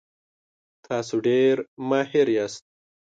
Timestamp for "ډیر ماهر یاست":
1.27-2.63